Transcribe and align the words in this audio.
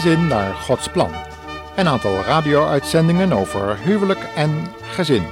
gezin 0.00 0.26
naar 0.26 0.54
Gods 0.54 0.88
plan. 0.88 1.10
Een 1.76 1.88
aantal 1.88 2.20
radio-uitzendingen 2.20 3.32
over 3.32 3.78
huwelijk 3.78 4.18
en 4.36 4.66
gezin. 4.82 5.22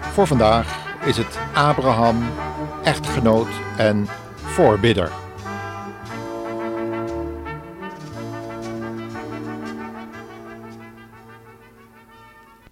Voor 0.00 0.26
vandaag 0.26 0.96
is 1.06 1.16
het 1.16 1.38
Abraham, 1.54 2.16
echtgenoot 2.84 3.48
en 3.76 4.06
voorbidder. 4.34 5.10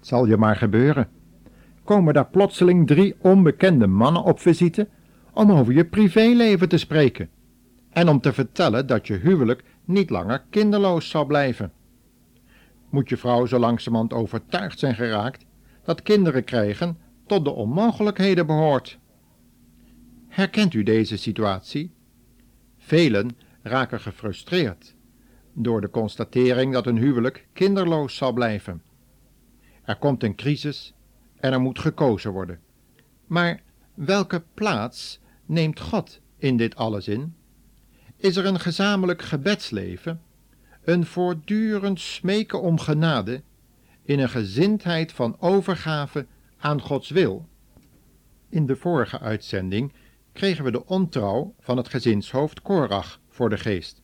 Zal 0.01 0.25
je 0.25 0.37
maar 0.37 0.55
gebeuren. 0.55 1.18
Komen 1.89 2.13
daar 2.13 2.29
plotseling 2.29 2.87
drie 2.87 3.15
onbekende 3.21 3.87
mannen 3.87 4.23
op 4.23 4.39
visite 4.39 4.87
om 5.33 5.51
over 5.51 5.73
je 5.73 5.85
privéleven 5.85 6.69
te 6.69 6.77
spreken 6.77 7.29
en 7.89 8.09
om 8.09 8.21
te 8.21 8.33
vertellen 8.33 8.87
dat 8.87 9.07
je 9.07 9.13
huwelijk 9.13 9.63
niet 9.85 10.09
langer 10.09 10.45
kinderloos 10.49 11.09
zal 11.09 11.25
blijven. 11.25 11.71
Moet 12.89 13.09
je 13.09 13.17
vrouw 13.17 13.45
zo 13.45 13.59
langzamerhand 13.59 14.13
overtuigd 14.13 14.79
zijn 14.79 14.95
geraakt 14.95 15.45
dat 15.83 16.01
kinderen 16.01 16.43
krijgen 16.43 16.97
tot 17.25 17.45
de 17.45 17.51
onmogelijkheden 17.51 18.45
behoort. 18.45 18.99
Herkent 20.27 20.73
u 20.73 20.83
deze 20.83 21.17
situatie? 21.17 21.93
Velen 22.77 23.37
raken 23.61 23.99
gefrustreerd 23.99 24.95
door 25.53 25.81
de 25.81 25.89
constatering 25.89 26.73
dat 26.73 26.85
een 26.85 26.97
huwelijk 26.97 27.47
kinderloos 27.53 28.15
zal 28.15 28.33
blijven. 28.33 28.81
Er 29.83 29.95
komt 29.95 30.23
een 30.23 30.35
crisis 30.35 30.93
en 31.39 31.53
er 31.53 31.61
moet 31.61 31.79
gekozen 31.79 32.31
worden. 32.31 32.59
Maar 33.27 33.61
welke 33.93 34.43
plaats 34.53 35.19
neemt 35.45 35.79
God 35.79 36.19
in 36.37 36.57
dit 36.57 36.75
alles 36.75 37.07
in? 37.07 37.35
Is 38.15 38.35
er 38.35 38.45
een 38.45 38.59
gezamenlijk 38.59 39.21
gebedsleven, 39.21 40.21
een 40.83 41.05
voortdurend 41.05 41.99
smeken 41.99 42.61
om 42.61 42.79
genade, 42.79 43.41
in 44.03 44.19
een 44.19 44.29
gezindheid 44.29 45.11
van 45.11 45.35
overgave 45.39 46.25
aan 46.57 46.81
Gods 46.81 47.09
wil? 47.09 47.47
In 48.49 48.65
de 48.65 48.75
vorige 48.75 49.19
uitzending 49.19 49.93
kregen 50.33 50.63
we 50.63 50.71
de 50.71 50.85
ontrouw 50.85 51.53
van 51.59 51.77
het 51.77 51.87
gezinshoofd 51.87 52.61
Korach 52.61 53.19
voor 53.29 53.49
de 53.49 53.57
geest. 53.57 54.01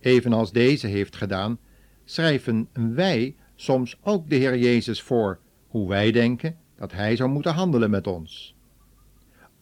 Evenals 0.00 0.52
deze 0.52 0.86
heeft 0.86 1.16
gedaan, 1.16 1.58
schrijven 2.04 2.68
wij 2.72 3.36
soms 3.54 3.98
ook 4.02 4.28
de 4.30 4.36
Heer 4.36 4.58
Jezus 4.58 5.02
voor 5.02 5.40
hoe 5.72 5.88
wij 5.88 6.12
denken 6.12 6.56
dat 6.76 6.92
Hij 6.92 7.16
zou 7.16 7.30
moeten 7.30 7.52
handelen 7.52 7.90
met 7.90 8.06
ons. 8.06 8.54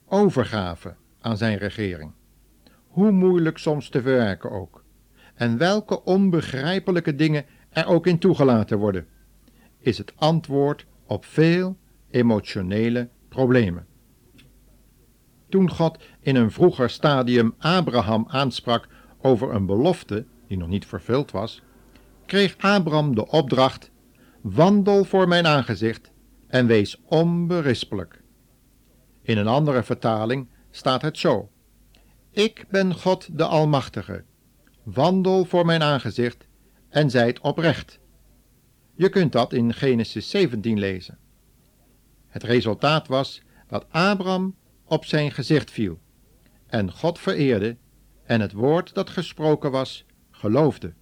Overgave 0.06 0.94
aan 1.20 1.36
Zijn 1.36 1.58
regering. 1.58 2.12
Hoe 2.86 3.10
moeilijk 3.10 3.58
soms 3.58 3.88
te 3.88 4.02
verwerken 4.02 4.50
ook. 4.50 4.84
En 5.34 5.58
welke 5.58 6.04
onbegrijpelijke 6.04 7.14
dingen 7.14 7.44
er 7.70 7.86
ook 7.86 8.06
in 8.06 8.18
toegelaten 8.18 8.78
worden, 8.78 9.06
is 9.78 9.98
het 9.98 10.12
antwoord 10.16 10.86
op 11.06 11.24
veel 11.24 11.76
emotionele 12.10 13.08
problemen. 13.28 13.86
Toen 15.48 15.70
God 15.70 15.98
in 16.20 16.36
een 16.36 16.50
vroeger 16.50 16.90
stadium 16.90 17.54
Abraham 17.58 18.24
aansprak 18.28 18.88
over 19.20 19.54
een 19.54 19.66
belofte 19.66 20.24
die 20.46 20.56
nog 20.56 20.68
niet 20.68 20.86
vervuld 20.86 21.30
was, 21.30 21.62
kreeg 22.26 22.56
Abraham 22.58 23.14
de 23.14 23.26
opdracht: 23.26 23.90
Wandel 24.40 25.04
voor 25.04 25.28
mijn 25.28 25.46
aangezicht 25.46 26.10
en 26.46 26.66
wees 26.66 27.00
onberispelijk. 27.04 28.22
In 29.22 29.38
een 29.38 29.46
andere 29.46 29.82
vertaling 29.82 30.48
staat 30.70 31.02
het 31.02 31.18
zo: 31.18 31.50
Ik 32.30 32.64
ben 32.68 32.94
God 32.94 33.38
de 33.38 33.44
Almachtige. 33.44 34.24
Wandel 34.82 35.44
voor 35.44 35.66
mijn 35.66 35.82
aangezicht 35.82 36.46
en 36.88 37.10
zijt 37.10 37.40
oprecht. 37.40 37.98
Je 38.94 39.08
kunt 39.08 39.32
dat 39.32 39.52
in 39.52 39.74
Genesis 39.74 40.30
17 40.30 40.78
lezen. 40.78 41.18
Het 42.26 42.42
resultaat 42.42 43.08
was 43.08 43.42
dat 43.66 43.86
Abraham 43.90 44.56
op 44.84 45.04
zijn 45.04 45.30
gezicht 45.30 45.70
viel 45.70 46.00
en 46.66 46.92
God 46.92 47.18
vereerde 47.18 47.76
en 48.24 48.40
het 48.40 48.52
woord 48.52 48.94
dat 48.94 49.10
gesproken 49.10 49.70
was 49.70 50.04
geloofde. 50.30 50.94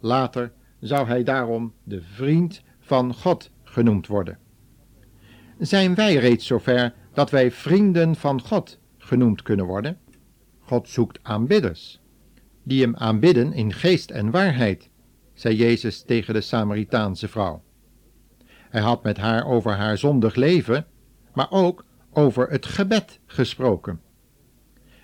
Later 0.00 0.52
zou 0.82 1.06
hij 1.06 1.22
daarom 1.22 1.72
de 1.84 2.02
vriend 2.02 2.62
van 2.80 3.14
God 3.14 3.50
genoemd 3.64 4.06
worden. 4.06 4.38
Zijn 5.58 5.94
wij 5.94 6.14
reeds 6.14 6.46
zover 6.46 6.94
dat 7.12 7.30
wij 7.30 7.50
vrienden 7.50 8.16
van 8.16 8.40
God 8.40 8.78
genoemd 8.98 9.42
kunnen 9.42 9.66
worden? 9.66 9.98
God 10.60 10.88
zoekt 10.88 11.18
aanbidders, 11.22 12.00
die 12.62 12.82
hem 12.82 12.96
aanbidden 12.96 13.52
in 13.52 13.72
geest 13.72 14.10
en 14.10 14.30
waarheid, 14.30 14.88
zei 15.34 15.56
Jezus 15.56 16.02
tegen 16.02 16.34
de 16.34 16.40
Samaritaanse 16.40 17.28
vrouw. 17.28 17.62
Hij 18.46 18.80
had 18.80 19.02
met 19.02 19.16
haar 19.16 19.46
over 19.46 19.72
haar 19.72 19.98
zondig 19.98 20.34
leven, 20.34 20.86
maar 21.34 21.50
ook 21.50 21.84
over 22.10 22.50
het 22.50 22.66
gebed 22.66 23.20
gesproken. 23.26 24.00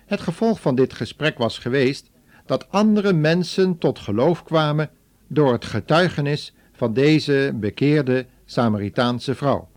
Het 0.05 0.21
gevolg 0.21 0.61
van 0.61 0.75
dit 0.75 0.93
gesprek 0.93 1.37
was 1.37 1.57
geweest 1.57 2.11
dat 2.45 2.71
andere 2.71 3.13
mensen 3.13 3.77
tot 3.77 3.99
geloof 3.99 4.43
kwamen 4.43 4.89
door 5.29 5.51
het 5.51 5.65
getuigenis 5.65 6.53
van 6.73 6.93
deze 6.93 7.51
bekeerde 7.55 8.25
Samaritaanse 8.45 9.35
vrouw. 9.35 9.67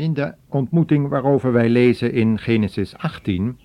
In 0.00 0.14
de 0.14 0.34
ontmoeting 0.48 1.08
waarover 1.08 1.52
wij 1.52 1.68
lezen 1.68 2.12
in 2.12 2.38
Genesis 2.38 2.96
18, 2.96 3.58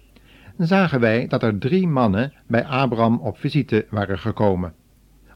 zagen 0.57 0.99
wij 0.99 1.27
dat 1.27 1.43
er 1.43 1.57
drie 1.57 1.87
mannen 1.87 2.33
bij 2.47 2.65
Abraham 2.65 3.19
op 3.19 3.37
visite 3.37 3.85
waren 3.89 4.19
gekomen, 4.19 4.73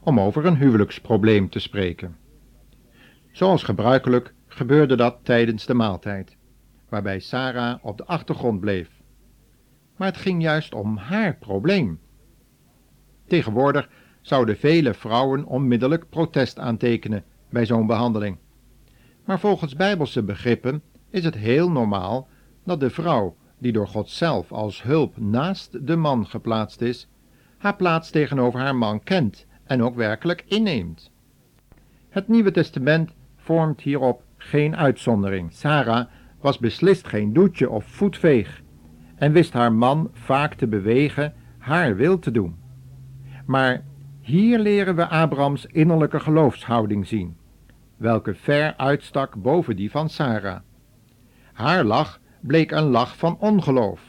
om 0.00 0.20
over 0.20 0.46
een 0.46 0.56
huwelijksprobleem 0.56 1.48
te 1.48 1.58
spreken. 1.58 2.16
Zoals 3.32 3.62
gebruikelijk 3.62 4.34
gebeurde 4.46 4.96
dat 4.96 5.18
tijdens 5.22 5.66
de 5.66 5.74
maaltijd, 5.74 6.36
waarbij 6.88 7.18
Sarah 7.18 7.84
op 7.84 7.98
de 7.98 8.04
achtergrond 8.04 8.60
bleef. 8.60 8.90
Maar 9.96 10.08
het 10.08 10.16
ging 10.16 10.42
juist 10.42 10.74
om 10.74 10.96
haar 10.96 11.36
probleem. 11.36 11.98
Tegenwoordig 13.26 13.88
zouden 14.20 14.56
vele 14.56 14.94
vrouwen 14.94 15.44
onmiddellijk 15.44 16.08
protest 16.08 16.58
aantekenen 16.58 17.24
bij 17.50 17.66
zo'n 17.66 17.86
behandeling. 17.86 18.36
Maar 19.24 19.40
volgens 19.40 19.74
bijbelse 19.74 20.22
begrippen 20.22 20.82
is 21.10 21.24
het 21.24 21.34
heel 21.34 21.70
normaal 21.70 22.28
dat 22.64 22.80
de 22.80 22.90
vrouw, 22.90 23.36
die 23.58 23.72
door 23.72 23.88
God 23.88 24.08
zelf 24.08 24.52
als 24.52 24.82
hulp 24.82 25.18
naast 25.18 25.86
de 25.86 25.96
man 25.96 26.26
geplaatst 26.26 26.80
is, 26.80 27.08
haar 27.58 27.76
plaats 27.76 28.10
tegenover 28.10 28.60
haar 28.60 28.76
man 28.76 29.02
kent 29.02 29.46
en 29.64 29.82
ook 29.82 29.94
werkelijk 29.94 30.44
inneemt. 30.46 31.10
Het 32.08 32.28
Nieuwe 32.28 32.50
Testament 32.50 33.14
vormt 33.36 33.80
hierop 33.80 34.22
geen 34.36 34.76
uitzondering. 34.76 35.52
Sarah 35.52 36.06
was 36.40 36.58
beslist 36.58 37.06
geen 37.06 37.32
doetje 37.32 37.70
of 37.70 37.84
voetveeg 37.84 38.62
en 39.16 39.32
wist 39.32 39.52
haar 39.52 39.72
man 39.72 40.10
vaak 40.12 40.54
te 40.54 40.66
bewegen 40.66 41.34
haar 41.58 41.96
wil 41.96 42.18
te 42.18 42.30
doen. 42.30 42.58
Maar 43.46 43.84
hier 44.20 44.58
leren 44.58 44.96
we 44.96 45.08
Abrahams 45.08 45.66
innerlijke 45.66 46.20
geloofshouding 46.20 47.06
zien, 47.06 47.36
welke 47.96 48.34
ver 48.34 48.76
uitstak 48.76 49.42
boven 49.42 49.76
die 49.76 49.90
van 49.90 50.08
Sarah. 50.08 50.60
Haar 51.60 51.84
lach 51.84 52.20
bleek 52.40 52.70
een 52.70 52.90
lach 52.90 53.16
van 53.16 53.36
ongeloof, 53.38 54.00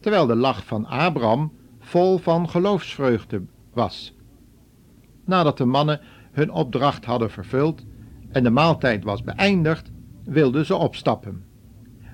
terwijl 0.00 0.26
de 0.26 0.34
lach 0.34 0.64
van 0.64 0.86
Abraham 0.86 1.52
vol 1.78 2.18
van 2.18 2.48
geloofsvreugde 2.48 3.42
was. 3.72 4.14
Nadat 5.24 5.56
de 5.56 5.64
mannen 5.64 6.00
hun 6.32 6.50
opdracht 6.50 7.04
hadden 7.04 7.30
vervuld 7.30 7.84
en 8.30 8.42
de 8.42 8.50
maaltijd 8.50 9.04
was 9.04 9.22
beëindigd, 9.22 9.90
wilden 10.24 10.66
ze 10.66 10.74
opstappen. 10.74 11.44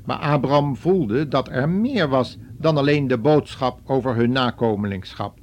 Maar 0.05 0.19
Abraham 0.19 0.77
voelde 0.77 1.29
dat 1.29 1.49
er 1.49 1.69
meer 1.69 2.09
was 2.09 2.39
dan 2.59 2.77
alleen 2.77 3.09
de 3.09 3.19
boodschap 3.19 3.81
over 3.85 4.15
hun 4.15 4.33
nakomelingschap. 4.33 5.39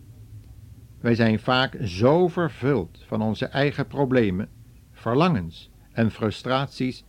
Wij 0.99 1.15
zijn 1.15 1.39
vaak 1.39 1.77
zo 1.81 2.27
vervuld 2.27 3.03
van 3.07 3.21
onze 3.21 3.45
eigen 3.45 3.87
problemen, 3.87 4.49
verlangens 4.91 5.71
en 5.91 6.11
frustraties 6.11 7.05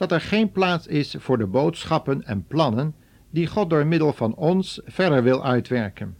dat 0.00 0.12
er 0.12 0.20
geen 0.20 0.50
plaats 0.50 0.86
is 0.86 1.14
voor 1.18 1.38
de 1.38 1.46
boodschappen 1.46 2.24
en 2.24 2.46
plannen 2.46 2.94
die 3.30 3.46
God 3.46 3.70
door 3.70 3.86
middel 3.86 4.12
van 4.12 4.34
ons 4.34 4.80
verder 4.84 5.22
wil 5.22 5.44
uitwerken. 5.44 6.16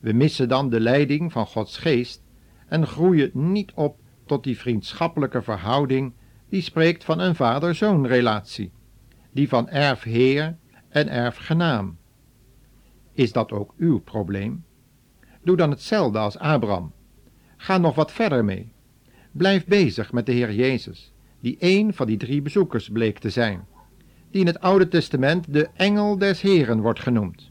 We 0.00 0.12
missen 0.12 0.48
dan 0.48 0.70
de 0.70 0.80
leiding 0.80 1.32
van 1.32 1.46
Gods 1.46 1.78
geest 1.78 2.22
en 2.66 2.86
groeien 2.86 3.30
niet 3.32 3.72
op 3.74 3.98
tot 4.26 4.44
die 4.44 4.58
vriendschappelijke 4.58 5.42
verhouding 5.42 6.12
die 6.48 6.60
spreekt 6.60 7.04
van 7.04 7.18
een 7.18 7.34
vader-zoon 7.34 8.06
relatie, 8.06 8.72
die 9.30 9.48
van 9.48 9.68
erfheer 9.68 10.56
en 10.88 11.08
erfgenaam. 11.08 11.98
Is 13.12 13.32
dat 13.32 13.52
ook 13.52 13.74
uw 13.78 14.00
probleem? 14.00 14.64
Doe 15.42 15.56
dan 15.56 15.70
hetzelfde 15.70 16.18
als 16.18 16.38
Abraham. 16.38 16.92
Ga 17.56 17.78
nog 17.78 17.94
wat 17.94 18.12
verder 18.12 18.44
mee. 18.44 18.72
Blijf 19.30 19.64
bezig 19.64 20.12
met 20.12 20.26
de 20.26 20.32
Heer 20.32 20.52
Jezus, 20.52 21.12
die 21.42 21.56
een 21.58 21.94
van 21.94 22.06
die 22.06 22.16
drie 22.16 22.42
bezoekers 22.42 22.88
bleek 22.88 23.18
te 23.18 23.30
zijn, 23.30 23.66
die 24.30 24.40
in 24.40 24.46
het 24.46 24.60
Oude 24.60 24.88
Testament 24.88 25.52
de 25.52 25.68
engel 25.74 26.18
des 26.18 26.40
Heren 26.40 26.80
wordt 26.80 27.00
genoemd. 27.00 27.50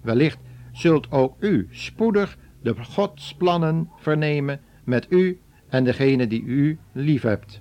Wellicht 0.00 0.38
zult 0.72 1.10
ook 1.10 1.36
u 1.38 1.68
spoedig 1.70 2.38
de 2.62 2.74
godsplannen 2.84 3.90
vernemen 3.96 4.60
met 4.84 5.06
u 5.08 5.40
en 5.68 5.84
degene 5.84 6.26
die 6.26 6.42
u 6.42 6.78
liefhebt. 6.92 7.60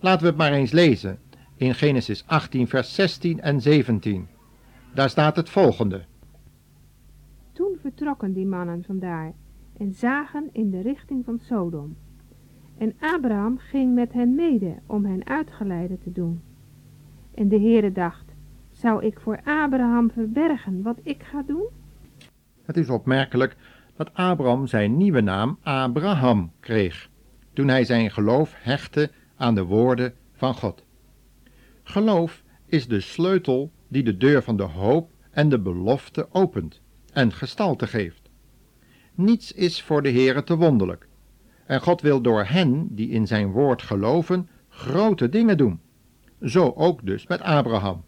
Laten 0.00 0.20
we 0.20 0.26
het 0.26 0.36
maar 0.36 0.52
eens 0.52 0.72
lezen 0.72 1.18
in 1.56 1.74
Genesis 1.74 2.24
18, 2.26 2.68
vers 2.68 2.94
16 2.94 3.40
en 3.40 3.60
17. 3.60 4.28
Daar 4.94 5.10
staat 5.10 5.36
het 5.36 5.48
volgende. 5.48 6.04
Toen 7.52 7.76
vertrokken 7.80 8.32
die 8.32 8.46
mannen 8.46 8.84
vandaar 8.84 9.32
en 9.76 9.92
zagen 9.92 10.48
in 10.52 10.70
de 10.70 10.80
richting 10.80 11.24
van 11.24 11.38
Sodom. 11.38 11.96
En 12.78 12.94
Abraham 13.00 13.58
ging 13.58 13.94
met 13.94 14.12
hen 14.12 14.34
mede 14.34 14.74
om 14.86 15.04
hen 15.04 15.26
uitgeleide 15.26 15.98
te 15.98 16.12
doen. 16.12 16.40
En 17.34 17.48
de 17.48 17.60
Heere 17.60 17.92
dacht, 17.92 18.24
zou 18.70 19.04
ik 19.04 19.20
voor 19.20 19.40
Abraham 19.44 20.10
verbergen 20.10 20.82
wat 20.82 20.98
ik 21.02 21.22
ga 21.22 21.42
doen? 21.46 21.68
Het 22.62 22.76
is 22.76 22.88
opmerkelijk 22.88 23.56
dat 23.96 24.14
Abraham 24.14 24.66
zijn 24.66 24.96
nieuwe 24.96 25.20
naam 25.20 25.58
Abraham 25.62 26.52
kreeg, 26.60 27.10
toen 27.52 27.68
hij 27.68 27.84
zijn 27.84 28.10
geloof 28.10 28.54
hechtte 28.56 29.10
aan 29.36 29.54
de 29.54 29.64
woorden 29.64 30.14
van 30.32 30.54
God. 30.54 30.84
Geloof 31.82 32.42
is 32.66 32.88
de 32.88 33.00
sleutel 33.00 33.70
die 33.88 34.02
de 34.02 34.16
deur 34.16 34.42
van 34.42 34.56
de 34.56 34.62
hoop 34.62 35.10
en 35.30 35.48
de 35.48 35.58
belofte 35.60 36.28
opent 36.32 36.80
en 37.12 37.32
gestalte 37.32 37.86
geeft. 37.86 38.30
Niets 39.14 39.52
is 39.52 39.82
voor 39.82 40.02
de 40.02 40.10
Heere 40.10 40.44
te 40.44 40.56
wonderlijk, 40.56 41.07
en 41.68 41.80
God 41.80 42.00
wil 42.00 42.20
door 42.20 42.44
hen 42.44 42.86
die 42.90 43.08
in 43.08 43.26
zijn 43.26 43.50
woord 43.50 43.82
geloven 43.82 44.48
grote 44.68 45.28
dingen 45.28 45.56
doen. 45.56 45.80
Zo 46.42 46.72
ook 46.76 47.06
dus 47.06 47.26
met 47.26 47.40
Abraham. 47.40 48.04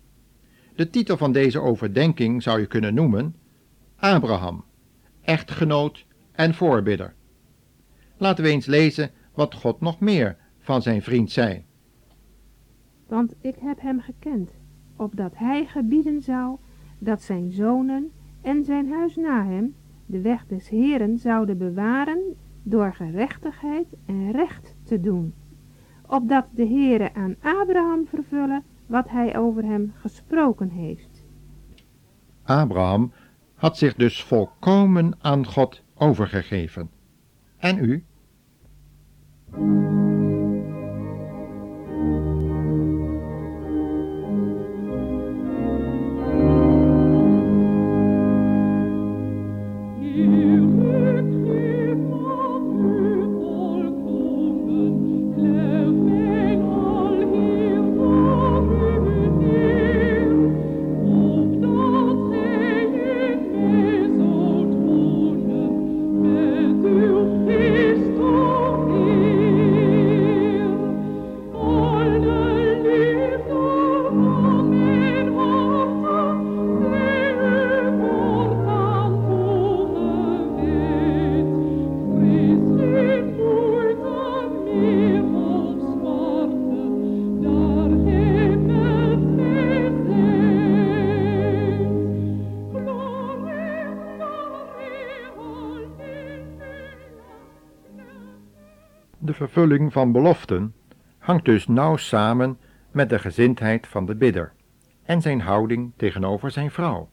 De 0.75 0.91
titel 0.91 1.17
van 1.17 1.33
deze 1.33 1.61
overdenking 1.61 2.43
zou 2.43 2.61
je 2.61 2.67
kunnen 2.67 2.95
noemen 2.95 3.35
Abraham, 3.97 4.65
echtgenoot 5.23 6.07
en 6.33 6.55
voorbidder. 6.55 7.15
Laten 8.17 8.45
we 8.45 8.51
eens 8.51 8.67
lezen 8.67 9.11
wat 9.35 9.55
God 9.55 9.81
nog 9.81 10.01
meer 10.01 10.37
van 10.59 10.83
zijn 10.83 11.03
vriend 11.03 11.31
zei. 11.31 11.65
Want 13.07 13.35
ik 13.41 13.55
heb 13.59 13.81
hem 13.81 14.01
gekend, 14.01 14.51
opdat 14.97 15.33
hij 15.37 15.67
gebieden 15.67 16.23
zou 16.23 16.57
dat 16.99 17.23
zijn 17.23 17.53
zonen 17.53 18.11
en 18.43 18.65
zijn 18.65 18.93
huis 18.93 19.17
na 19.17 19.45
hem 19.45 19.75
de 20.07 20.21
weg 20.21 20.47
des 20.47 20.69
Heren 20.69 21.19
zouden 21.19 21.59
bewaren 21.59 22.37
door 22.62 22.95
gerechtigheid 22.95 23.87
en 24.07 24.31
recht 24.31 24.77
te 24.83 25.01
doen, 25.01 25.35
opdat 26.07 26.47
de 26.51 26.67
Heere 26.67 27.15
aan 27.15 27.37
Abraham 27.43 28.07
vervullen 28.07 28.65
wat 28.87 29.09
hij 29.09 29.39
over 29.39 29.65
hem 29.65 29.93
gesproken 29.95 30.71
heeft. 30.71 31.27
Abraham 32.43 33.12
had 33.55 33.79
zich 33.79 33.95
dus 33.95 34.23
volkomen 34.23 35.15
aan 35.21 35.47
God 35.47 35.85
overgegeven. 35.95 36.91
En 37.57 37.79
u? 37.79 38.05
Vervulling 99.40 99.92
van 99.92 100.12
beloften 100.12 100.75
hangt 101.18 101.44
dus 101.44 101.66
nauw 101.66 101.97
samen 101.97 102.59
met 102.90 103.09
de 103.09 103.18
gezindheid 103.18 103.87
van 103.87 104.06
de 104.06 104.14
bidder 104.14 104.52
en 105.02 105.20
zijn 105.23 105.40
houding 105.40 105.92
tegenover 105.97 106.50
zijn 106.50 106.70
vrouw, 106.70 107.11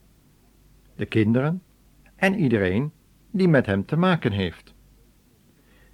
de 0.95 1.05
kinderen 1.05 1.63
en 2.15 2.35
iedereen 2.35 2.91
die 3.31 3.47
met 3.47 3.65
hem 3.65 3.85
te 3.85 3.97
maken 3.97 4.31
heeft. 4.31 4.73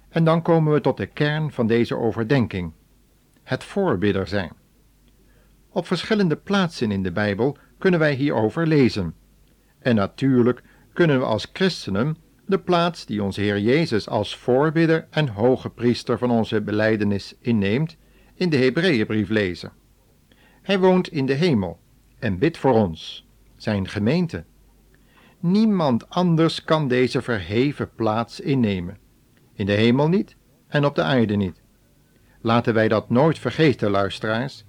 En 0.08 0.24
dan 0.24 0.42
komen 0.42 0.72
we 0.72 0.80
tot 0.80 0.96
de 0.96 1.06
kern 1.06 1.52
van 1.52 1.66
deze 1.66 1.96
overdenking, 1.96 2.72
het 3.42 3.64
voorbidder 3.64 4.26
zijn. 4.26 4.52
Op 5.68 5.86
verschillende 5.86 6.36
plaatsen 6.36 6.90
in 6.90 7.02
de 7.02 7.12
Bijbel 7.12 7.56
kunnen 7.78 8.00
wij 8.00 8.14
hierover 8.14 8.66
lezen. 8.66 9.14
En 9.78 9.94
natuurlijk 9.94 10.62
kunnen 10.92 11.18
we 11.18 11.24
als 11.24 11.50
christenen 11.52 12.16
de 12.46 12.58
plaats 12.58 13.06
die 13.06 13.22
onze 13.22 13.40
Heer 13.40 13.60
Jezus 13.60 14.08
als 14.08 14.36
voorbidder 14.36 15.06
en 15.10 15.28
hoge 15.28 15.70
priester 15.70 16.18
van 16.18 16.30
onze 16.30 16.60
beleidenis 16.60 17.34
inneemt, 17.40 17.96
in 18.34 18.50
de 18.50 18.56
Hebreeënbrief 18.56 19.28
lezen. 19.28 19.72
Hij 20.62 20.78
woont 20.78 21.08
in 21.08 21.26
de 21.26 21.32
hemel 21.32 21.78
en 22.18 22.38
bidt 22.38 22.58
voor 22.58 22.72
ons, 22.72 23.28
zijn 23.56 23.88
gemeente. 23.88 24.44
Niemand 25.40 26.10
anders 26.10 26.64
kan 26.64 26.88
deze 26.88 27.22
verheven 27.22 27.90
plaats 27.94 28.40
innemen, 28.40 28.98
in 29.54 29.66
de 29.66 29.72
hemel 29.72 30.08
niet 30.08 30.36
en 30.68 30.84
op 30.84 30.94
de 30.94 31.02
aarde 31.02 31.36
niet. 31.36 31.62
Laten 32.40 32.74
wij 32.74 32.88
dat 32.88 33.10
nooit 33.10 33.38
vergeten, 33.38 33.90
luisteraars, 33.90 34.64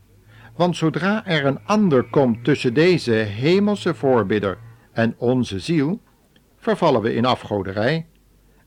want 0.56 0.76
zodra 0.76 1.26
er 1.26 1.46
een 1.46 1.66
ander 1.66 2.04
komt 2.04 2.44
tussen 2.44 2.74
deze 2.74 3.12
hemelse 3.12 3.94
voorbidder 3.94 4.58
en 4.92 5.16
onze 5.18 5.60
ziel, 5.60 6.02
vervallen 6.66 7.02
we 7.02 7.14
in 7.14 7.26
afgoderij 7.26 8.08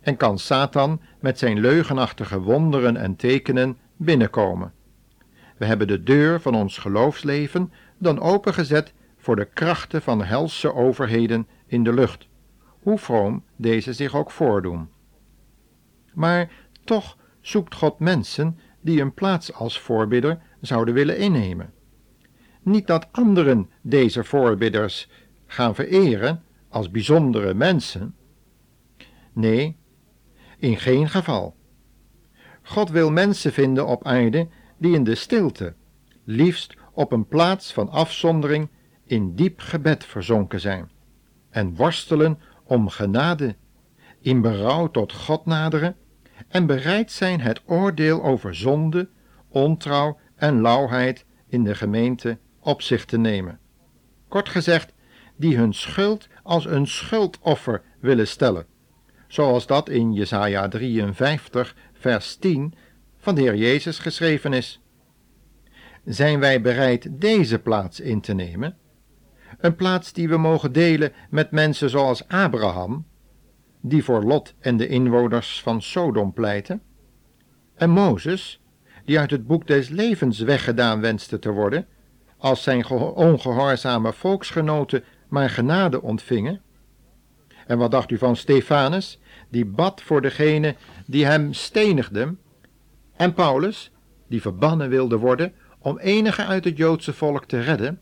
en 0.01 0.17
kan 0.17 0.39
Satan 0.39 1.01
met 1.21 1.39
zijn 1.39 1.61
leugenachtige 1.61 2.41
wonderen 2.41 2.97
en 2.97 3.17
tekenen 3.17 3.79
binnenkomen. 3.97 4.73
We 5.57 5.65
hebben 5.65 5.87
de 5.87 6.03
deur 6.03 6.41
van 6.41 6.55
ons 6.55 6.79
geloofsleven 6.79 7.73
dan 7.99 8.21
opengezet 8.21 8.93
voor 9.17 9.37
de 9.37 9.45
krachten 9.45 10.03
van 10.03 10.25
helse 10.25 10.75
overheden 10.75 11.47
in 11.67 11.85
de 11.85 11.93
lucht, 11.93 12.29
hoe 12.83 12.99
vroom 12.99 13.45
deze 13.57 13.93
zich 13.93 14.15
ook 14.15 14.31
voordoen. 14.31 14.89
Maar 16.13 16.51
toch 16.85 17.17
zoekt 17.41 17.75
God 17.75 17.99
mensen 17.99 18.59
die 18.81 19.01
een 19.01 19.15
plaats 19.15 19.53
als 19.53 19.81
voorbidder 19.81 20.39
zouden 20.61 20.95
willen 20.95 21.19
innemen. 21.19 21.73
Niet 22.63 22.87
dat 22.87 23.09
anderen 23.11 23.71
deze 23.83 24.25
voorbidders 24.25 25.09
gaan 25.47 25.75
vereren 25.75 26.43
als 26.79 26.91
bijzondere 26.91 27.55
mensen. 27.55 28.15
Nee, 29.33 29.77
in 30.59 30.77
geen 30.77 31.09
geval. 31.09 31.57
God 32.63 32.91
wil 32.91 33.11
mensen 33.11 33.53
vinden 33.53 33.87
op 33.87 34.05
aarde 34.05 34.49
die 34.77 34.95
in 34.95 35.05
de 35.05 35.15
stilte, 35.15 35.75
liefst 36.25 36.75
op 36.93 37.13
een 37.13 37.27
plaats 37.27 37.73
van 37.73 37.91
afzondering, 37.91 38.69
in 39.05 39.35
diep 39.35 39.61
gebed 39.61 40.05
verzonken 40.05 40.61
zijn 40.61 40.91
en 41.51 41.75
worstelen 41.75 42.39
om 42.65 42.89
genade 42.89 43.57
in 44.21 44.41
berouw 44.41 44.91
tot 44.91 45.13
God 45.13 45.47
naderen 45.47 45.97
en 46.49 46.67
bereid 46.67 47.13
zijn 47.13 47.41
het 47.41 47.63
oordeel 47.67 48.23
over 48.23 48.55
zonde, 48.55 49.09
ontrouw 49.49 50.19
en 50.37 50.61
lauwheid 50.61 51.25
in 51.49 51.65
de 51.65 51.75
gemeente 51.75 52.39
op 52.61 52.83
zich 52.83 53.05
te 53.05 53.19
nemen. 53.19 53.59
Kort 54.29 54.49
gezegd, 54.49 54.93
die 55.39 55.57
hun 55.57 55.75
schuld 55.75 56.29
als 56.49 56.67
een 56.67 56.87
schuldoffer 56.87 57.83
willen 58.01 58.29
stellen, 58.29 58.67
zoals 59.27 59.67
dat 59.67 59.89
in 59.89 60.13
Jesaja 60.13 60.69
53 60.69 61.77
vers 61.93 62.37
10 62.37 62.75
van 63.17 63.35
de 63.35 63.41
Heer 63.41 63.57
Jezus 63.57 63.99
geschreven 63.99 64.53
is. 64.53 64.81
Zijn 66.05 66.41
wij 66.41 66.61
bereid 66.61 67.09
deze 67.11 67.59
plaats 67.59 68.01
in 68.01 68.21
te 68.21 68.33
nemen? 68.33 68.77
Een 69.59 69.75
plaats 69.75 70.13
die 70.13 70.29
we 70.29 70.37
mogen 70.37 70.73
delen 70.73 71.13
met 71.31 71.51
mensen 71.51 71.91
zoals 71.91 72.29
Abraham, 72.29 73.07
die 73.81 74.05
voor 74.05 74.25
Lot 74.25 74.55
en 74.59 74.77
de 74.77 74.89
inwoners 74.89 75.63
van 75.63 75.83
Sodom 75.83 76.33
pleiten, 76.33 76.83
en 77.75 77.91
Mozes, 77.91 78.61
die 79.05 79.19
uit 79.19 79.31
het 79.31 79.47
boek 79.47 79.67
des 79.67 79.89
levens 79.89 80.39
weggedaan 80.39 81.01
wenste 81.01 81.39
te 81.39 81.51
worden, 81.51 81.87
als 82.39 82.63
zijn 82.63 82.89
ongehoorzame 83.15 84.13
volksgenoten 84.13 85.05
maar 85.29 85.51
genade 85.51 86.03
ontvingen? 86.03 86.63
En 87.67 87.79
wat 87.79 87.91
dacht 87.91 88.11
u 88.11 88.19
van 88.19 88.37
Stefanus, 88.37 89.21
die 89.49 89.65
bad 89.65 90.03
voor 90.03 90.21
degene 90.21 90.77
die 91.07 91.25
hem 91.25 91.53
stenigden, 91.53 92.39
en 93.17 93.35
Paulus, 93.35 93.93
die 94.29 94.41
verbannen 94.41 94.89
wilde 94.89 95.17
worden 95.17 95.53
om 95.79 95.99
enige 95.99 96.45
uit 96.45 96.65
het 96.65 96.77
Joodse 96.77 97.13
volk 97.13 97.45
te 97.45 97.61
redden? 97.61 98.01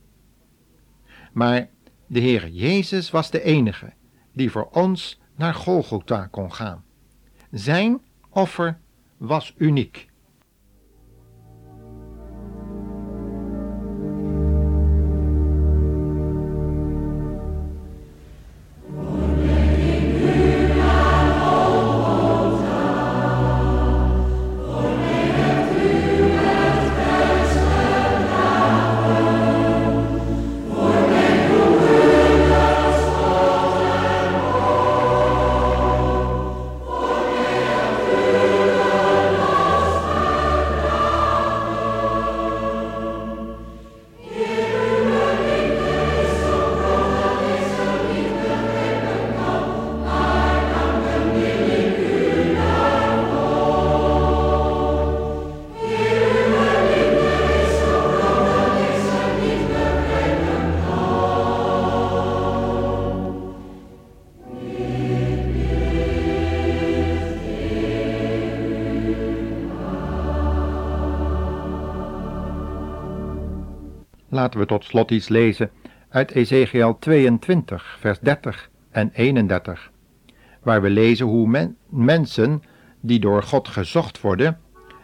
Maar 1.33 1.68
de 2.06 2.21
Heer 2.21 2.49
Jezus 2.49 3.11
was 3.11 3.30
de 3.30 3.42
enige 3.42 3.92
die 4.33 4.50
voor 4.50 4.68
ons 4.73 5.21
naar 5.37 5.54
Golgotha 5.54 6.26
kon 6.26 6.52
gaan. 6.52 6.85
Zijn 7.50 8.00
offer 8.30 8.78
was 9.16 9.54
uniek. 9.56 10.09
Laten 74.36 74.60
we 74.60 74.66
tot 74.66 74.84
slot 74.84 75.10
iets 75.10 75.28
lezen 75.28 75.70
uit 76.08 76.30
Ezekiel 76.30 76.98
22, 76.98 77.96
vers 78.00 78.18
30 78.20 78.70
en 78.90 79.10
31, 79.12 79.90
waar 80.62 80.82
we 80.82 80.90
lezen 80.90 81.26
hoe 81.26 81.74
mensen 81.88 82.62
die 83.00 83.20
door 83.20 83.42
God 83.42 83.68
gezocht 83.68 84.20
worden, 84.20 84.58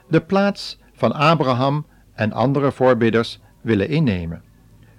de 0.08 0.20
plaats 0.20 0.78
van 0.92 1.12
Abraham 1.12 1.86
en 2.14 2.32
andere 2.32 2.72
voorbidders 2.72 3.40
willen 3.60 3.88
innemen, 3.88 4.42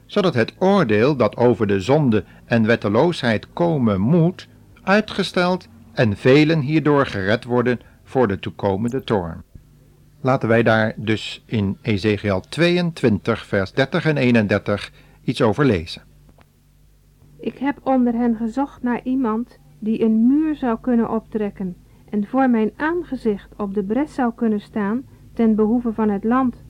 zodat 0.06 0.34
het 0.34 0.54
oordeel 0.60 1.16
dat 1.16 1.38
over 1.38 1.68
de 1.68 1.80
zonde 1.80 2.24
en 2.46 2.66
wetteloosheid 2.66 3.48
komen 3.54 4.02
moet, 4.02 4.48
uitgesteld 4.84 5.68
en 5.94 6.18
velen 6.18 6.60
hierdoor 6.60 7.06
gered 7.06 7.44
worden 7.44 7.80
voor 8.04 8.28
de 8.28 8.40
toekomende 8.40 9.04
toorn. 9.04 9.44
Laten 10.24 10.50
wij 10.50 10.64
daar 10.64 10.94
dus 10.96 11.44
in 11.46 11.78
Ezekiel 11.82 12.40
22, 12.40 13.46
vers 13.46 13.72
30 13.74 14.06
en 14.06 14.18
31 14.18 14.92
iets 15.24 15.42
over 15.42 15.66
lezen. 15.66 16.02
Ik 17.40 17.58
heb 17.58 17.80
onder 17.84 18.14
hen 18.14 18.36
gezocht 18.36 18.84
naar 18.84 19.02
iemand 19.04 19.60
die 19.80 20.04
een 20.04 20.28
muur 20.28 20.56
zou 20.56 20.78
kunnen 20.82 21.10
optrekken 21.10 21.76
en 22.10 22.28
voor 22.28 22.50
mijn 22.50 22.72
aangezicht 22.76 23.50
op 23.58 23.74
de 23.74 23.84
bres 23.84 24.14
zou 24.14 24.34
kunnen 24.36 24.62
staan 24.62 25.04
ten 25.34 25.56
behoeve 25.56 25.94
van 25.94 26.10
het 26.10 26.24
land, 26.24 26.64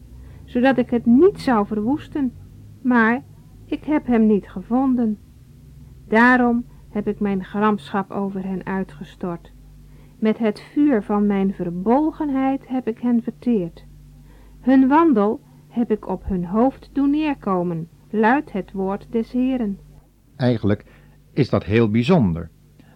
zodat 0.45 0.77
ik 0.77 0.89
het 0.89 1.05
niet 1.05 1.41
zou 1.41 1.67
verwoesten. 1.67 2.33
Maar 2.81 3.23
ik 3.65 3.83
heb 3.83 4.07
hem 4.07 4.25
niet 4.25 4.49
gevonden. 4.49 5.17
Daarom 6.07 6.65
heb 6.89 7.07
ik 7.07 7.19
mijn 7.19 7.43
gramschap 7.43 8.11
over 8.11 8.43
hen 8.43 8.65
uitgestort. 8.65 9.51
Met 10.23 10.37
het 10.37 10.61
vuur 10.71 11.03
van 11.03 11.27
mijn 11.27 11.53
verbolgenheid 11.53 12.67
heb 12.67 12.87
ik 12.87 12.99
hen 12.99 13.23
verteerd. 13.23 13.85
Hun 14.59 14.87
wandel 14.87 15.41
heb 15.67 15.91
ik 15.91 16.07
op 16.07 16.23
hun 16.25 16.45
hoofd 16.45 16.89
doen 16.93 17.09
neerkomen, 17.09 17.89
luidt 18.09 18.51
het 18.51 18.71
woord 18.71 19.07
des 19.09 19.31
Heeren. 19.31 19.79
Eigenlijk 20.35 20.85
is 21.33 21.49
dat 21.49 21.63
heel 21.63 21.89
bijzonder, 21.89 22.49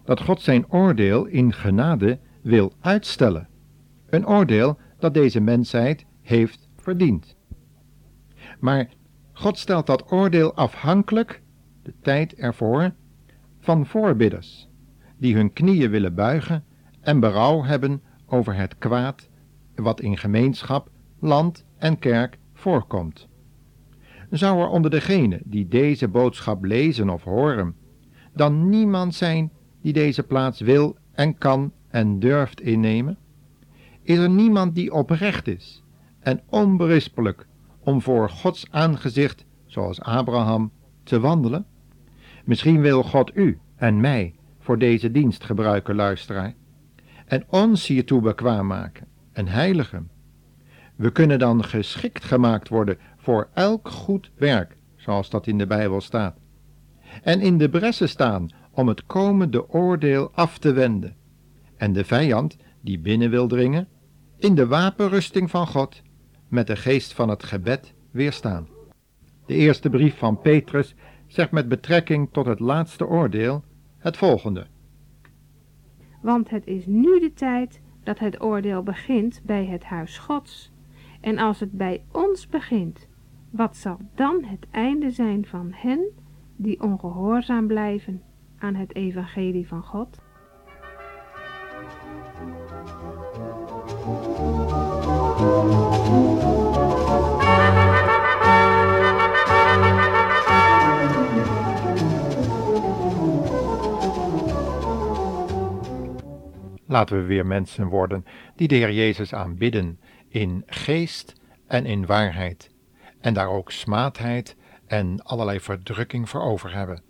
dat 0.04 0.20
God 0.20 0.40
zijn 0.40 0.70
oordeel 0.70 1.26
in 1.26 1.52
genade 1.52 2.18
wil 2.42 2.72
uitstellen. 2.80 3.48
Een 4.06 4.26
oordeel 4.26 4.78
dat 4.98 5.14
deze 5.14 5.40
mensheid 5.40 6.06
heeft 6.20 6.68
verdiend. 6.76 7.36
Maar 8.60 8.88
God 9.32 9.58
stelt 9.58 9.86
dat 9.86 10.12
oordeel 10.12 10.54
afhankelijk, 10.54 11.42
de 11.82 11.94
tijd 12.02 12.34
ervoor, 12.34 12.92
van 13.58 13.86
voorbidders, 13.86 14.68
die 15.18 15.34
hun 15.34 15.52
knieën 15.52 15.90
willen 15.90 16.14
buigen 16.14 16.66
en 17.08 17.20
berouw 17.20 17.62
hebben 17.62 18.02
over 18.26 18.54
het 18.54 18.78
kwaad 18.78 19.28
wat 19.74 20.00
in 20.00 20.16
gemeenschap, 20.16 20.90
land 21.18 21.64
en 21.78 21.98
kerk 21.98 22.38
voorkomt. 22.54 23.28
Zou 24.30 24.60
er 24.60 24.68
onder 24.68 24.90
degenen 24.90 25.40
die 25.44 25.68
deze 25.68 26.08
boodschap 26.08 26.64
lezen 26.64 27.10
of 27.10 27.24
horen, 27.24 27.74
dan 28.34 28.68
niemand 28.68 29.14
zijn 29.14 29.52
die 29.82 29.92
deze 29.92 30.22
plaats 30.22 30.60
wil 30.60 30.96
en 31.12 31.38
kan 31.38 31.72
en 31.88 32.18
durft 32.18 32.60
innemen? 32.60 33.18
Is 34.02 34.18
er 34.18 34.30
niemand 34.30 34.74
die 34.74 34.92
oprecht 34.92 35.46
is 35.46 35.82
en 36.20 36.40
onberispelijk 36.48 37.46
om 37.80 38.02
voor 38.02 38.30
Gods 38.30 38.66
aangezicht, 38.70 39.44
zoals 39.66 40.00
Abraham, 40.00 40.72
te 41.02 41.20
wandelen? 41.20 41.66
Misschien 42.44 42.80
wil 42.80 43.02
God 43.02 43.36
u 43.36 43.58
en 43.76 44.00
mij 44.00 44.34
voor 44.58 44.78
deze 44.78 45.10
dienst 45.10 45.44
gebruiken, 45.44 45.94
luisteraar 45.94 46.54
en 47.28 47.44
ons 47.48 47.86
hiertoe 47.86 48.20
bekwaam 48.20 48.66
maken 48.66 49.06
en 49.32 49.46
heiligen. 49.46 50.10
We 50.96 51.12
kunnen 51.12 51.38
dan 51.38 51.64
geschikt 51.64 52.24
gemaakt 52.24 52.68
worden 52.68 52.98
voor 53.16 53.48
elk 53.54 53.88
goed 53.88 54.30
werk, 54.36 54.76
zoals 54.96 55.30
dat 55.30 55.46
in 55.46 55.58
de 55.58 55.66
Bijbel 55.66 56.00
staat, 56.00 56.38
en 57.22 57.40
in 57.40 57.58
de 57.58 57.68
bressen 57.68 58.08
staan 58.08 58.48
om 58.70 58.88
het 58.88 59.06
komende 59.06 59.68
oordeel 59.68 60.30
af 60.34 60.58
te 60.58 60.72
wenden, 60.72 61.16
en 61.76 61.92
de 61.92 62.04
vijand 62.04 62.56
die 62.80 62.98
binnen 62.98 63.30
wil 63.30 63.46
dringen, 63.46 63.88
in 64.38 64.54
de 64.54 64.66
wapenrusting 64.66 65.50
van 65.50 65.66
God, 65.66 66.02
met 66.48 66.66
de 66.66 66.76
geest 66.76 67.12
van 67.12 67.28
het 67.28 67.42
gebed 67.42 67.94
weerstaan. 68.10 68.68
De 69.46 69.54
eerste 69.54 69.90
brief 69.90 70.18
van 70.18 70.40
Petrus 70.40 70.94
zegt 71.26 71.50
met 71.50 71.68
betrekking 71.68 72.28
tot 72.32 72.46
het 72.46 72.60
laatste 72.60 73.06
oordeel 73.06 73.64
het 73.98 74.16
volgende 74.16 74.66
want 76.28 76.50
het 76.50 76.66
is 76.66 76.86
nu 76.86 77.20
de 77.20 77.32
tijd 77.34 77.80
dat 78.02 78.18
het 78.18 78.42
oordeel 78.42 78.82
begint 78.82 79.40
bij 79.44 79.66
het 79.66 79.84
huis 79.84 80.18
Gods. 80.18 80.72
En 81.20 81.38
als 81.38 81.60
het 81.60 81.72
bij 81.72 82.04
ons 82.12 82.48
begint, 82.48 83.08
wat 83.50 83.76
zal 83.76 83.98
dan 84.14 84.44
het 84.44 84.66
einde 84.70 85.10
zijn 85.10 85.46
van 85.46 85.72
hen 85.74 86.00
die 86.56 86.82
ongehoorzaam 86.82 87.66
blijven 87.66 88.22
aan 88.58 88.74
het 88.74 88.94
evangelie 88.94 89.66
van 89.68 89.82
God? 89.82 90.18
Laten 106.88 107.16
we 107.16 107.22
weer 107.22 107.46
mensen 107.46 107.86
worden 107.86 108.24
die 108.56 108.68
de 108.68 108.74
Heer 108.74 108.92
Jezus 108.92 109.34
aanbidden 109.34 110.00
in 110.28 110.62
geest 110.66 111.32
en 111.66 111.86
in 111.86 112.06
waarheid, 112.06 112.70
en 113.20 113.34
daar 113.34 113.48
ook 113.48 113.70
smaadheid 113.70 114.56
en 114.86 115.22
allerlei 115.22 115.60
verdrukking 115.60 116.28
voor 116.28 116.42
over 116.42 116.74
hebben, 116.74 117.02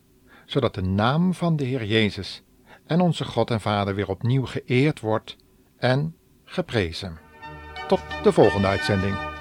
zodat 0.44 0.74
de 0.74 0.82
naam 0.82 1.34
van 1.34 1.56
de 1.56 1.64
Heer 1.64 1.84
Jezus 1.84 2.42
en 2.86 3.00
onze 3.00 3.24
God 3.24 3.50
en 3.50 3.60
Vader 3.60 3.94
weer 3.94 4.08
opnieuw 4.08 4.46
geëerd 4.46 5.00
wordt 5.00 5.36
en 5.76 6.16
geprezen. 6.44 7.18
Tot 7.88 8.00
de 8.22 8.32
volgende 8.32 8.66
uitzending. 8.66 9.37